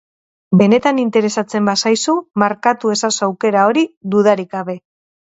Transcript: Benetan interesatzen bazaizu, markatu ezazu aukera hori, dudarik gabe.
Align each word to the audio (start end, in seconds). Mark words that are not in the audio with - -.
Benetan 0.59 0.99
interesatzen 1.01 1.67
bazaizu, 1.69 2.15
markatu 2.43 2.93
ezazu 2.93 3.27
aukera 3.27 3.67
hori, 3.73 3.83
dudarik 4.15 4.49
gabe. 4.57 4.77